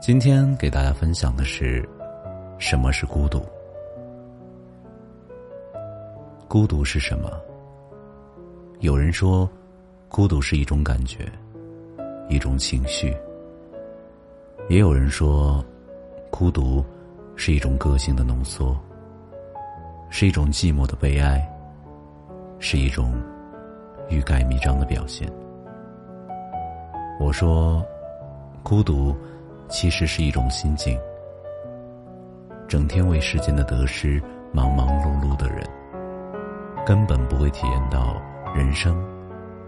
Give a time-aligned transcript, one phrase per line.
[0.00, 1.86] 今天给大家分享的是，
[2.56, 3.42] 什么是孤独？
[6.48, 7.30] 孤独是什么？
[8.78, 9.46] 有人说，
[10.08, 11.30] 孤独是一种感觉，
[12.30, 13.12] 一种情绪；
[14.70, 15.62] 也有人说，
[16.30, 16.82] 孤独
[17.36, 18.74] 是一种个性的浓缩，
[20.08, 21.46] 是一种寂寞的悲哀，
[22.58, 23.12] 是一种
[24.08, 25.30] 欲盖弥彰的表现。
[27.20, 27.84] 我说，
[28.62, 29.14] 孤独。
[29.70, 30.98] 其实是一种心境。
[32.68, 34.20] 整天为世间的得失
[34.52, 35.64] 忙忙碌碌的人，
[36.84, 38.20] 根本不会体验到
[38.54, 38.94] 人生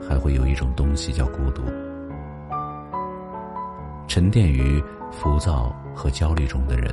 [0.00, 1.62] 还会有一种东西叫孤独。
[4.08, 6.92] 沉淀于浮躁和焦虑中的人，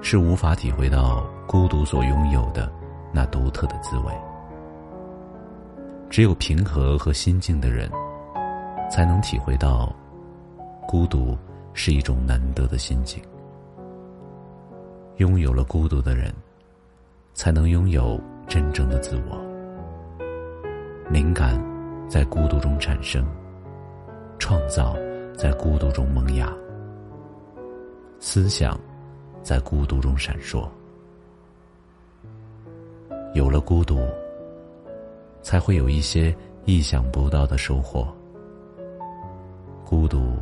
[0.00, 2.72] 是无法体会到孤独所拥有的
[3.12, 4.12] 那独特的滋味。
[6.08, 7.90] 只有平和和心静的人，
[8.90, 9.92] 才能体会到
[10.88, 11.36] 孤独。
[11.72, 13.22] 是一种难得的心境。
[15.16, 16.32] 拥有了孤独的人，
[17.34, 19.38] 才能拥有真正的自我。
[21.10, 21.62] 灵感
[22.08, 23.26] 在孤独中产生，
[24.38, 24.96] 创造
[25.36, 26.50] 在孤独中萌芽，
[28.18, 28.78] 思想
[29.42, 30.66] 在孤独中闪烁。
[33.34, 34.00] 有了孤独，
[35.42, 38.08] 才会有一些意想不到的收获。
[39.84, 40.36] 孤独。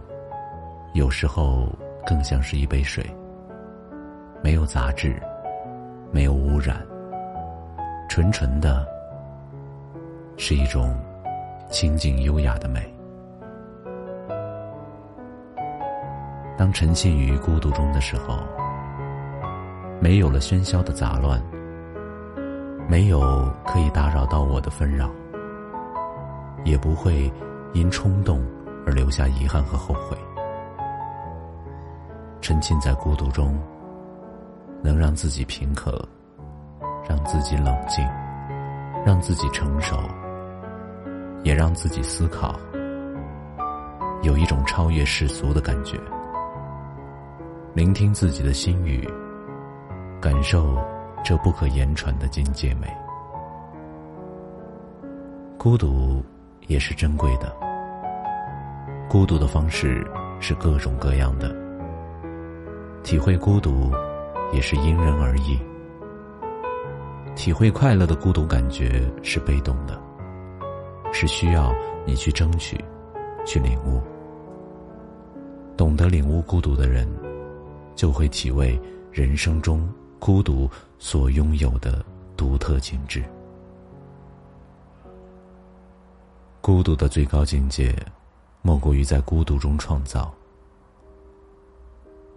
[0.95, 1.69] 有时候
[2.07, 3.05] 更像是一杯水，
[4.43, 5.21] 没有杂质，
[6.11, 6.85] 没有污染，
[8.09, 8.87] 纯纯的，
[10.37, 10.97] 是一种
[11.71, 12.83] 清静优雅的美。
[16.57, 18.39] 当沉浸于孤独中的时候，
[20.01, 21.41] 没有了喧嚣的杂乱，
[22.89, 25.09] 没有可以打扰到我的纷扰，
[26.65, 27.31] 也不会
[27.75, 28.45] 因冲动
[28.85, 30.17] 而留下遗憾和后悔。
[32.49, 33.55] 沉浸在孤独中，
[34.83, 36.03] 能让自己平和，
[37.07, 38.03] 让自己冷静，
[39.05, 39.99] 让自己成熟，
[41.43, 42.59] 也让自己思考，
[44.23, 46.01] 有一种超越世俗的感觉。
[47.75, 49.07] 聆听自己的心语，
[50.19, 50.79] 感受
[51.23, 52.91] 这不可言传的境界美。
[55.59, 56.25] 孤独
[56.67, 57.55] 也是珍贵的，
[59.07, 60.03] 孤独的方式
[60.41, 61.68] 是各种各样的。
[63.09, 63.91] 体会孤独，
[64.53, 65.59] 也是因人而异。
[67.35, 69.99] 体会快乐的孤独感觉是被动的，
[71.11, 71.75] 是需要
[72.05, 72.79] 你去争取，
[73.47, 74.03] 去领悟。
[75.75, 77.09] 懂得领悟孤独的人，
[77.97, 78.79] 就会体味
[79.11, 80.69] 人生中孤独
[80.99, 82.05] 所拥有的
[82.37, 83.25] 独特景致。
[86.61, 87.97] 孤独的最高境界，
[88.61, 90.31] 莫过于在孤独中创造。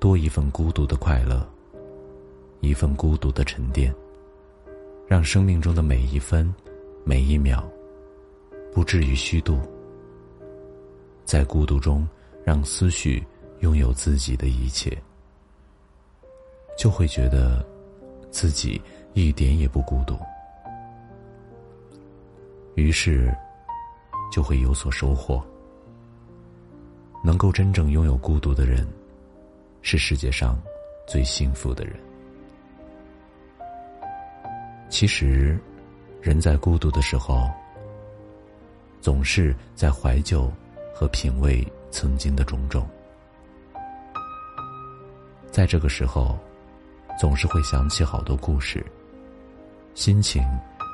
[0.01, 1.47] 多一份孤独的快乐，
[2.59, 3.93] 一份孤独的沉淀，
[5.07, 6.51] 让生命中的每一分、
[7.03, 7.63] 每一秒，
[8.73, 9.59] 不至于虚度。
[11.23, 12.07] 在孤独中，
[12.43, 13.23] 让思绪
[13.59, 14.97] 拥有自己的一切，
[16.75, 17.63] 就会觉得
[18.31, 18.81] 自己
[19.13, 20.17] 一点也不孤独，
[22.73, 23.31] 于是
[24.31, 25.39] 就会有所收获。
[27.23, 28.83] 能够真正拥有孤独的人。
[29.81, 30.59] 是世界上
[31.07, 31.95] 最幸福的人。
[34.89, 35.59] 其实，
[36.21, 37.49] 人在孤独的时候，
[38.99, 40.51] 总是在怀旧
[40.93, 42.87] 和品味曾经的种种。
[45.49, 46.37] 在这个时候，
[47.19, 48.85] 总是会想起好多故事，
[49.95, 50.43] 心情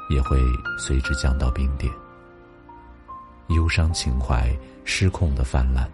[0.09, 0.39] 也会
[0.79, 1.91] 随之降到冰点，
[3.49, 4.55] 忧伤情怀
[4.85, 5.89] 失控的泛滥，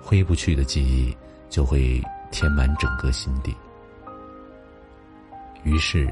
[0.00, 1.14] 挥不去的记忆。
[1.50, 2.00] 就会
[2.30, 3.54] 填满整个心底，
[5.64, 6.08] 于是，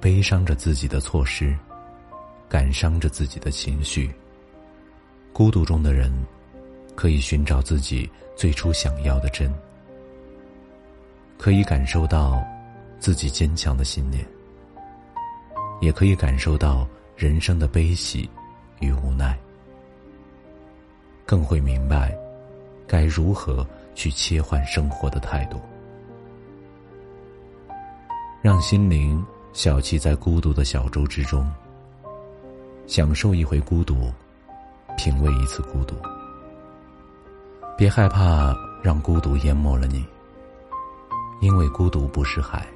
[0.00, 1.56] 悲伤着自己的错失，
[2.48, 4.12] 感伤着自己的情绪。
[5.32, 6.12] 孤独中的人，
[6.96, 9.54] 可以寻找自己最初想要的真，
[11.38, 12.42] 可以感受到
[12.98, 14.26] 自己坚强的信念，
[15.80, 18.28] 也可以感受到人生的悲喜
[18.80, 19.38] 与无奈，
[21.24, 22.16] 更会明白
[22.86, 23.64] 该如何
[23.96, 25.60] 去切换生活的态度，
[28.42, 31.50] 让心灵小憩在孤独的小舟之中，
[32.86, 34.12] 享受一回孤独，
[34.96, 35.96] 品味一次孤独。
[37.76, 40.06] 别害怕让孤独淹没了你，
[41.40, 42.66] 因为孤独不是海，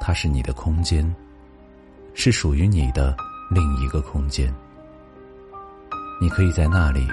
[0.00, 1.14] 它是你的空间，
[2.14, 3.14] 是属于你的
[3.50, 4.52] 另一个空间。
[6.18, 7.06] 你可以在那里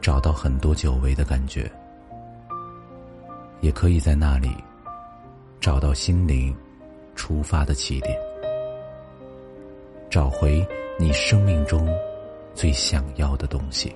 [0.00, 1.70] 找到很多久违的感觉，
[3.60, 4.48] 也可以在那里
[5.60, 6.54] 找到心灵
[7.14, 8.18] 出发的起点，
[10.10, 10.66] 找回
[10.98, 11.88] 你生命中
[12.54, 13.94] 最想要的东西。